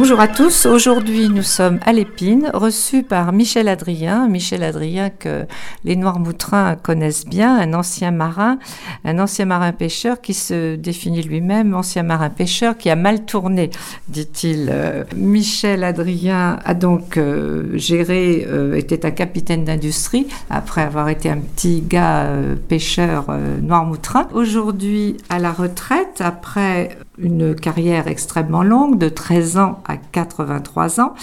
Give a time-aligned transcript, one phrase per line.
[0.00, 0.64] Bonjour à tous.
[0.64, 4.28] Aujourd'hui, nous sommes à l'Épine, reçus par Michel Adrien.
[4.28, 5.44] Michel Adrien que
[5.82, 8.60] les Noirs-Moutrins connaissent bien, un ancien marin,
[9.04, 13.70] un ancien marin pêcheur qui se définit lui-même ancien marin pêcheur qui a mal tourné,
[14.06, 14.68] dit-il.
[14.70, 21.28] Euh, Michel Adrien a donc euh, géré, euh, était un capitaine d'industrie après avoir été
[21.28, 22.28] un petit gars
[22.68, 24.28] pêcheur Noir-Moutrin.
[24.32, 31.14] Aujourd'hui, à la retraite, après une carrière extrêmement longue de 13 ans à 83 ans,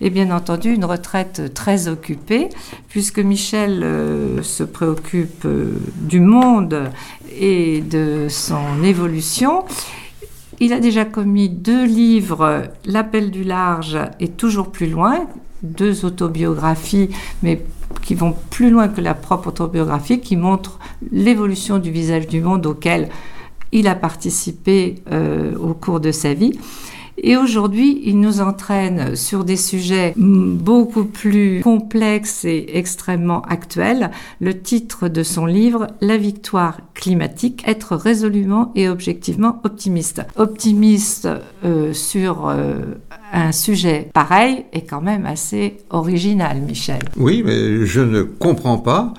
[0.00, 2.48] et bien entendu une retraite très occupée,
[2.88, 6.90] puisque Michel euh, se préoccupe euh, du monde
[7.38, 9.64] et de son évolution.
[10.60, 15.26] Il a déjà commis deux livres, L'appel du large et Toujours plus loin,
[15.62, 17.10] deux autobiographies,
[17.42, 17.64] mais
[18.02, 20.78] qui vont plus loin que la propre autobiographie, qui montrent
[21.10, 23.08] l'évolution du visage du monde auquel
[23.74, 26.58] il a participé euh, au cours de sa vie.
[27.16, 34.10] Et aujourd'hui, il nous entraîne sur des sujets beaucoup plus complexes et extrêmement actuels.
[34.40, 40.22] Le titre de son livre, La victoire climatique, être résolument et objectivement optimiste.
[40.36, 41.28] Optimiste
[41.64, 42.80] euh, sur euh,
[43.32, 46.98] un sujet pareil est quand même assez original, Michel.
[47.16, 49.14] Oui, mais je ne comprends pas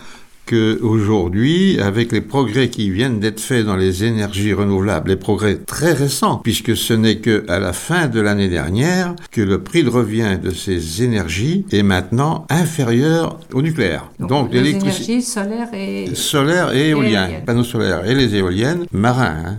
[0.46, 5.94] qu'aujourd'hui, avec les progrès qui viennent d'être faits dans les énergies renouvelables, les progrès très
[5.94, 9.90] récents, puisque ce n'est que à la fin de l'année dernière que le prix de
[9.90, 14.12] revient de ces énergies est maintenant inférieur au nucléaire.
[14.20, 19.38] Donc, les énergies solaires et solaires et éoliennes, panneaux solaires et les éoliennes marins.
[19.46, 19.58] Hein.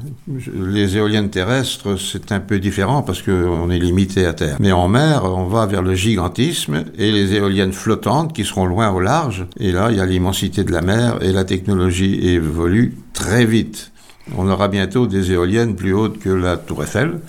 [0.57, 4.57] Les éoliennes terrestres, c'est un peu différent parce qu'on est limité à terre.
[4.61, 8.91] Mais en mer, on va vers le gigantisme et les éoliennes flottantes qui seront loin
[8.91, 9.47] au large.
[9.59, 13.93] Et là, il y a l'immensité de la mer et la technologie évolue très vite.
[14.37, 17.21] On aura bientôt des éoliennes plus hautes que la Tour Eiffel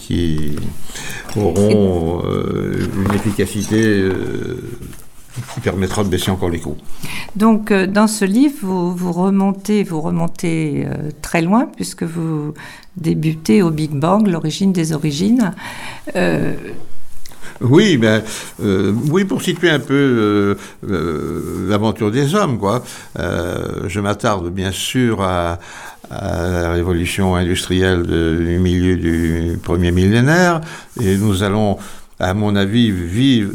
[0.00, 0.56] qui
[1.36, 4.62] auront euh, une efficacité euh,
[5.52, 6.76] qui permettra de baisser encore les coûts.
[7.36, 10.86] Donc, euh, dans ce livre, vous, remontez, vous remontez
[11.22, 12.54] très loin puisque vous
[12.96, 15.52] débutez au Big Bang, l'origine des origines.
[17.60, 18.22] Oui, ben,
[18.58, 20.54] oui, pour situer un peu euh,
[20.90, 22.82] euh, l'aventure des hommes, quoi.
[23.16, 25.58] je m'attarde bien sûr à,
[26.10, 30.60] la révolution industrielle du milieu du premier millénaire,
[31.00, 31.78] et nous allons,
[32.18, 33.52] à mon avis, vivre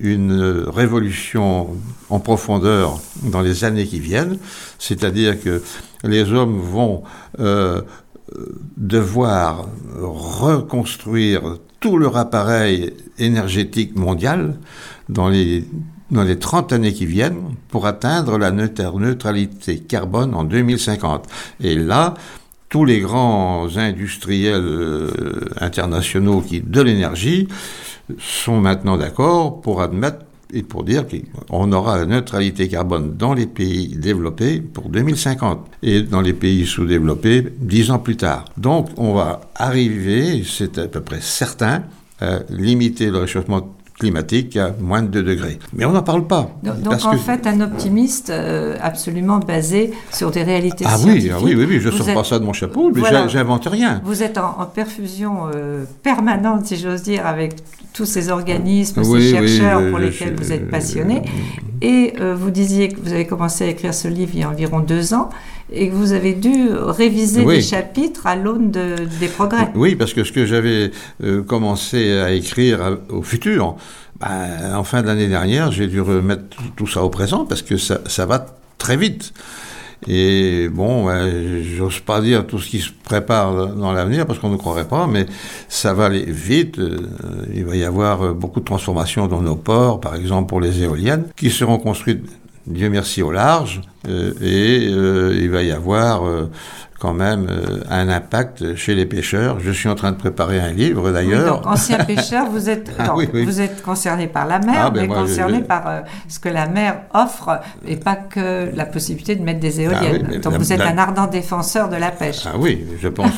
[0.00, 1.68] une révolution
[2.08, 4.38] en profondeur dans les années qui viennent,
[4.78, 5.62] c'est-à-dire que
[6.04, 7.02] les hommes vont
[8.76, 9.68] devoir
[10.00, 14.58] reconstruire tout leur appareil énergétique mondial
[15.08, 15.64] dans les,
[16.10, 21.26] dans les 30 années qui viennent pour atteindre la neutralité carbone en 2050.
[21.60, 22.14] Et là,
[22.68, 25.10] tous les grands industriels euh,
[25.60, 27.48] internationaux qui, de l'énergie
[28.18, 30.18] sont maintenant d'accord pour admettre
[30.52, 36.02] et pour dire qu'on aura la neutralité carbone dans les pays développés pour 2050 et
[36.02, 38.46] dans les pays sous-développés dix ans plus tard.
[38.56, 41.84] Donc on va arriver, c'est à peu près certain,
[42.20, 45.58] à limiter le réchauffement climatique à moins de 2 degrés.
[45.72, 46.50] Mais on n'en parle pas.
[46.62, 51.32] Donc, en fait, un optimiste euh, absolument basé sur des réalités ah scientifiques.
[51.32, 53.66] Oui, ah oui, oui, oui, je ne sors pas ça de mon chapeau, mais j'invente
[53.66, 54.00] rien.
[54.04, 57.56] Vous êtes en, perfusion euh, permanente, si j'ose dire, avec
[57.92, 61.22] tous ces organismes, ces chercheurs pour lesquels vous êtes passionné.
[61.80, 64.50] Et euh, vous disiez que vous avez commencé à écrire ce livre il y a
[64.50, 65.30] environ deux ans
[65.70, 69.70] et que vous avez dû réviser des chapitres à l'aune des progrès.
[69.74, 70.90] Oui, parce que ce que j'avais
[71.22, 73.76] euh, commencé à écrire au futur,
[74.20, 77.76] ben, en fin de l'année dernière, j'ai dû remettre tout ça au présent parce que
[77.76, 78.46] ça, ça va
[78.78, 79.32] très vite.
[80.06, 84.48] Et bon, ben, j'ose pas dire tout ce qui se prépare dans l'avenir parce qu'on
[84.48, 85.26] ne croirait pas, mais
[85.68, 86.78] ça va aller vite.
[86.78, 86.98] Euh,
[87.52, 91.24] il va y avoir beaucoup de transformations dans nos ports, par exemple pour les éoliennes,
[91.36, 92.24] qui seront construites
[92.68, 96.50] Dieu merci au large, euh, et euh, il va y avoir euh,
[97.00, 97.46] quand même
[97.88, 99.58] un impact chez les pêcheurs.
[99.60, 101.56] Je suis en train de préparer un livre d'ailleurs.
[101.56, 105.08] donc, ancien pêcheur, vous êtes, ah vous êtes concerné par la mer, ah, ben mais
[105.08, 109.80] concerné par ce que la mer offre et pas que la possibilité de mettre des
[109.80, 110.40] ah éoliennes.
[110.40, 112.46] donc vous êtes un ardent défenseur de la pêche.
[112.46, 113.32] Ah oui, je pense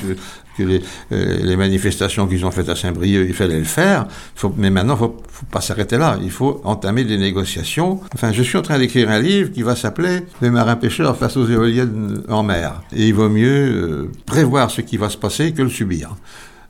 [0.64, 0.80] que
[1.10, 4.06] les, manifestations qu'ils ont faites à Saint-Brieuc, il fallait le faire.
[4.34, 6.18] Faut, mais maintenant, il ne faut pas s'arrêter là.
[6.22, 8.00] Il faut entamer des négociations.
[8.14, 11.46] Enfin, je suis en train d'écrire un livre qui va s'appeler Les marins-pêcheurs face aux
[11.46, 12.82] éoliennes en mer.
[12.94, 16.14] Et il vaut mieux euh, prévoir ce qui va se passer que le subir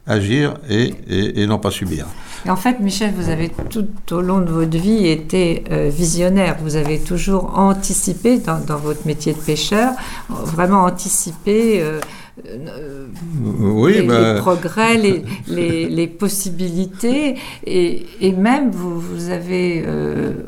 [0.07, 2.07] agir et, non pas subir.
[2.49, 6.57] en fait, Michel, vous avez tout au long de votre vie été euh, visionnaire.
[6.63, 9.93] Vous avez toujours anticipé dans, votre métier de pêcheur,
[10.29, 12.01] vraiment anticipé euh,
[12.43, 14.35] oui, les, bah...
[14.35, 17.37] les, progrès, les, les, possibilités,
[17.67, 19.85] et, et, même vous, vous avez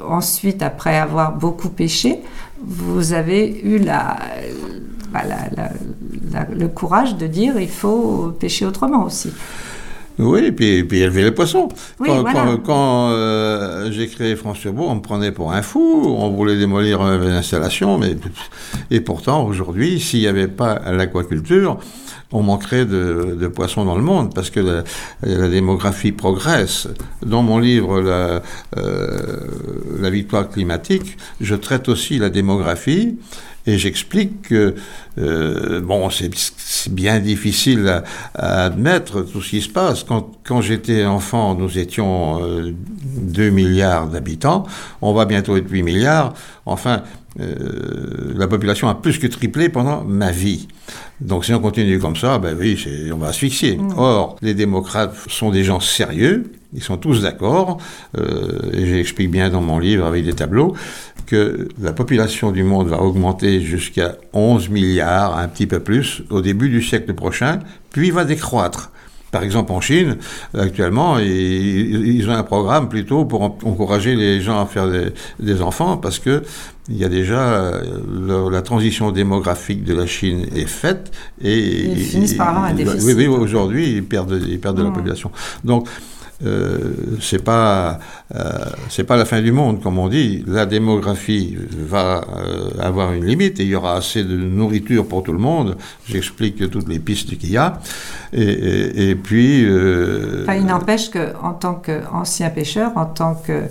[0.07, 2.19] ensuite, après avoir beaucoup pêché,
[2.65, 4.17] vous avez eu la,
[5.13, 5.23] bah,
[6.51, 9.31] le courage de dire il faut pêcher autrement aussi.
[10.19, 11.69] Oui, et puis, puis élever les poissons.
[11.99, 17.03] quand, euh, j'ai créé France Turbo, on me prenait pour un fou, on voulait démolir
[17.03, 18.17] l'installation, mais
[18.91, 21.79] et pourtant aujourd'hui, s'il n'y avait pas l'aquaculture,
[22.33, 26.89] on manquerait de, poissons dans le monde parce que la, démographie progresse.
[27.25, 28.43] Dans mon livre la,
[28.77, 29.21] euh,
[30.01, 33.17] la victoire climatique, je traite aussi la démographie
[33.67, 34.75] et j'explique que,
[35.19, 36.31] euh, bon, c'est
[36.89, 38.03] bien difficile
[38.35, 40.05] à, admettre tout ce qui se passe.
[40.05, 44.65] Quand, quand j'étais enfant, nous étions 2 euh, milliards d'habitants,
[45.01, 46.35] on va bientôt être 8 milliards.
[46.67, 47.03] Enfin,
[47.41, 50.69] euh, la population a plus que triplé pendant ma vie.
[51.21, 52.83] Donc si on continue comme ça, ben oui,
[53.13, 53.77] on va asphyxier.
[53.77, 53.95] Mmh.
[53.97, 57.79] Or, les démocrates sont des gens sérieux, ils sont tous d'accord,
[58.19, 60.75] euh, et j'explique bien dans mon livre avec des tableaux,
[61.27, 66.41] que la population du monde va augmenter jusqu'à 11 milliards, un petit peu plus, au
[66.41, 67.61] début du siècle prochain,
[67.91, 68.91] puis va décroître.
[69.31, 70.19] Par exemple, en Chine,
[70.53, 74.87] actuellement, ils, ont un programme plutôt pour encourager les gens à faire
[75.41, 76.43] des, enfants parce que
[76.91, 77.81] il y a déjà
[78.29, 83.05] la transition démographique de la Chine est faite et ils finissent par avoir un déficit.
[83.05, 84.93] Oui, oui aujourd'hui ils perdent, ils perdent de la mmh.
[84.93, 85.31] population.
[85.65, 85.89] Donc
[86.45, 87.99] euh, c'est pas
[88.35, 90.45] euh, c'est pas la fin du monde comme on dit.
[90.47, 95.23] La démographie va euh, avoir une limite et il y aura assez de nourriture pour
[95.23, 95.77] tout le monde.
[96.07, 97.79] J'explique toutes les pistes qu'il y a.
[98.33, 99.63] Et, puis.
[99.63, 103.63] Il n'empêche que en tant qu'ancien pêcheur, en tant que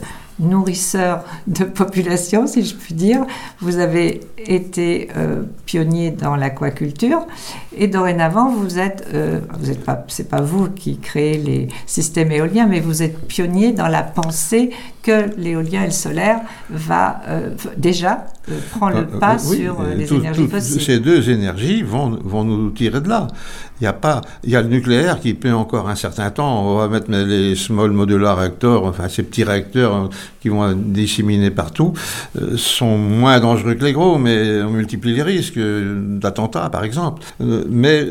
[0.41, 3.25] nourrisseur de population, si je puis dire.
[3.59, 7.25] Vous avez été euh, pionnier dans l'aquaculture
[7.77, 12.31] et dorénavant vous êtes, euh, vous êtes pas, c'est pas vous qui créez les systèmes
[12.31, 14.71] éoliens, mais vous êtes pionnier dans la pensée
[15.03, 18.25] que l'éolien et le solaire va euh, déjà
[18.71, 20.81] prendre le pas sur les énergies fossiles.
[20.81, 23.27] Ces deux énergies vont, vont nous tirer de là.
[23.79, 26.65] Il y a pas, il y a le nucléaire qui peut encore un certain temps.
[26.65, 30.09] On va mettre les small modular reactors, enfin ces petits réacteurs
[30.39, 31.93] qui vont disséminer partout,
[32.55, 37.23] sont moins dangereux que les gros, mais on multiplie les risques d'attentats, par exemple.
[37.41, 38.05] Euh, mais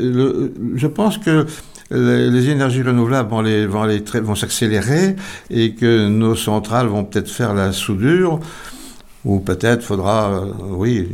[0.75, 1.45] je pense que
[1.91, 5.15] les, énergies renouvelables vont, les, vont, les, vont s'accélérer
[5.49, 8.39] et que nos centrales vont peut-être faire la soudure.
[9.23, 11.07] Ou peut-être faudra, euh, oui,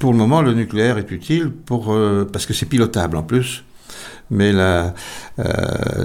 [0.00, 3.62] pour le moment, le nucléaire est utile pour, euh, parce que c'est pilotable en plus
[4.30, 4.94] mais la,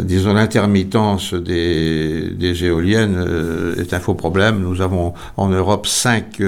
[0.02, 4.60] disons l'intermittence des, éoliennes est un faux problème.
[4.60, 6.42] Nous avons en Europe cinq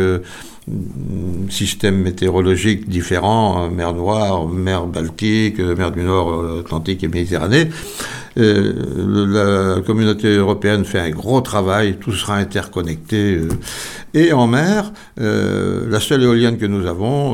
[1.50, 7.70] systèmes météorologiques différents, mer Noire, mer Baltique, mer du Nord, Atlantique et Méditerranée.
[8.38, 13.36] Euh, la communauté européenne fait un gros travail, tout sera interconnecté.
[13.36, 13.50] Euh.
[14.14, 17.34] et en mer, euh, la seule éolienne que nous avons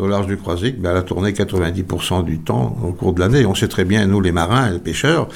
[0.00, 3.46] au large du Croisic, ben, elle a tourné 90% du temps au cours de l'année.
[3.46, 5.28] On sait très bien, nous les marins pêcheurs,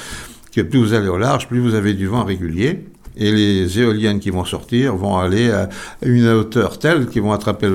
[0.55, 2.85] que plus vous allez au large, plus vous avez du vent régulier
[3.17, 5.69] et les éoliennes qui vont sortir vont aller à
[6.01, 7.67] une hauteur telle qu'ils vont attraper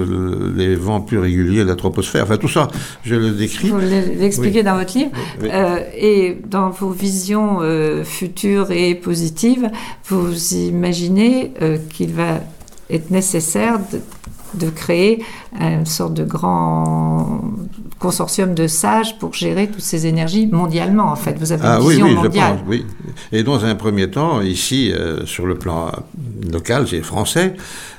[0.57, 2.25] les vents plus réguliers de la troposphère.
[2.25, 2.69] Enfin, tout ça,
[3.05, 3.69] je le décris.
[3.69, 5.11] Vous l'expliquez dans votre livre.
[5.43, 9.71] Euh, et dans vos visions euh, futures et positives,
[10.07, 12.41] vous imaginez euh, qu'il va
[12.91, 14.01] être nécessaire de
[14.55, 15.23] de créer
[15.61, 17.43] une sorte de grand
[17.99, 21.37] consortium de sages pour gérer toutes ces énergies mondialement, en fait.
[21.39, 22.87] Vous avez une ah, vision oui, oui, Je pense, oui.
[23.33, 25.93] Et dans un premier temps, ici, euh, sur le plan
[26.53, 27.55] local, c'est français,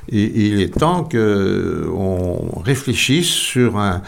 [0.09, 4.01] il est temps qu'on réfléchisse sur un,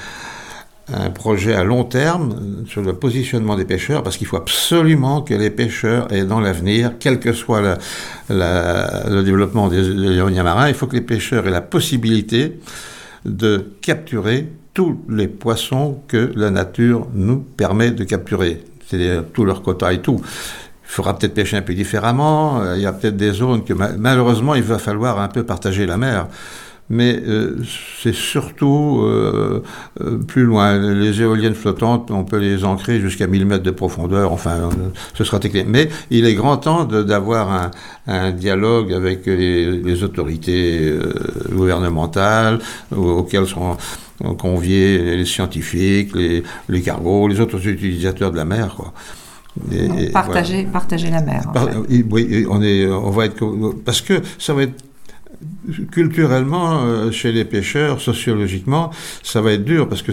[0.93, 5.33] un projet à long terme sur le positionnement des pêcheurs, parce qu'il faut absolument que
[5.33, 7.77] les pêcheurs aient dans l'avenir, quel que soit
[8.29, 12.59] le développement des éoliens marins, il faut que les pêcheurs aient la possibilité
[13.25, 19.61] de capturer tous les poissons que la nature nous permet de capturer, c'est-à-dire tous leurs
[19.61, 20.21] quotas et tout.
[20.23, 24.55] Il faudra peut-être pêcher un peu différemment, il y a peut-être des zones que malheureusement
[24.55, 26.27] il va falloir un peu partager la mer
[26.89, 27.57] mais euh,
[28.01, 29.63] c'est surtout euh,
[30.01, 30.77] euh, plus loin.
[30.77, 34.69] Les éoliennes flottantes, on peut les ancrer jusqu'à 1000 mètres de profondeur, enfin,
[35.13, 35.67] ce sera technique.
[35.67, 37.71] Mais il est grand temps d'avoir un,
[38.07, 40.91] un, dialogue avec les, les autorités
[41.51, 42.59] gouvernementales
[42.95, 43.77] auxquelles seront
[44.37, 48.93] conviés les scientifiques, les, les cargos, les autres utilisateurs de la mer, quoi.
[50.11, 51.43] partager, partager la mer.
[51.89, 53.45] Oui, on, est, on va être.
[53.85, 54.88] Parce que ça va être
[55.91, 58.91] culturellement, euh, chez les pêcheurs, sociologiquement,
[59.23, 60.11] ça va être dur parce que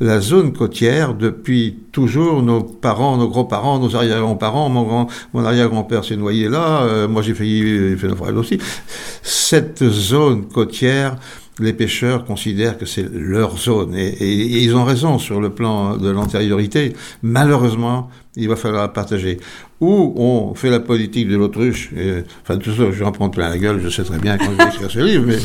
[0.00, 6.04] la, zone côtière, depuis toujours, nos parents, nos grands-parents, nos arrière-grands-parents, mon, grand, mon arrière-grand-père
[6.04, 8.58] s'est noyé là, euh, moi j'ai failli faire naufrage aussi.
[9.22, 11.16] Cette zone côtière,
[11.58, 15.96] les pêcheurs considèrent que c'est leur zone et, et, ils ont raison sur le plan
[15.96, 16.92] de l'antériorité.
[17.22, 19.38] Malheureusement, il va falloir la partager.
[19.80, 21.90] Ou on fait la politique de l'autruche.
[22.42, 24.50] Enfin, tout ça, je vais en prendre plein la gueule, je sais très bien quand
[24.50, 25.36] je vais écrire ce livre, mais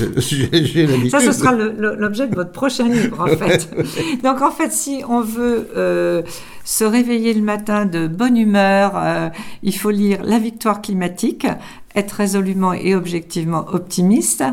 [0.66, 1.12] j'ai l'habitude.
[1.12, 3.70] Ça, ce sera l'objet de votre prochain livre, en fait.
[4.24, 6.22] Donc, en fait, si on veut euh,
[6.64, 9.30] se réveiller le matin de bonne humeur, euh,
[9.64, 11.48] il faut lire La victoire climatique,
[11.96, 14.44] être résolument et objectivement optimiste,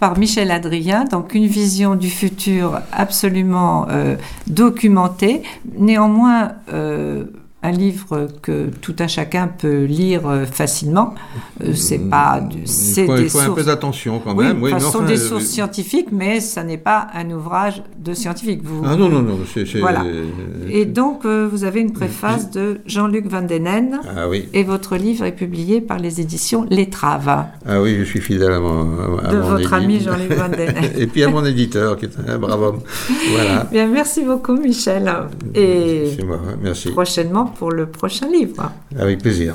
[0.00, 4.16] par Michel Adrien, donc une vision du futur absolument euh,
[4.46, 5.42] documentée,
[5.76, 7.24] néanmoins euh,
[7.62, 11.14] un livre que tout un chacun peut lire euh, facilement.
[11.62, 14.62] Euh, c'est pas, c'est des il faut un peu d'attention quand même.
[14.62, 18.62] Oui, ce sont des sources scientifiques, mais ça n'est pas un ouvrage de scientifique.
[18.64, 19.38] Vous, ah non non non.
[19.80, 20.04] Voilà.
[20.70, 24.00] Et donc euh, vous avez une préface de Jean-Luc Van Denen.
[24.16, 24.48] Ah oui.
[24.54, 27.44] Et votre livre est publié par les éditions L'Étrave.
[27.66, 29.18] Ah oui, je suis fidèle à mon.
[29.18, 30.74] À de votre ami Jean-Luc Van Denen.
[30.96, 32.80] et puis à mon éditeur qui est un brave homme.
[33.32, 33.64] Voilà.
[33.70, 35.12] Bien, merci beaucoup Michel.
[35.54, 36.90] Et moi, merci.
[36.90, 38.72] Prochainement pour le prochain livre.
[38.98, 39.54] Avec plaisir.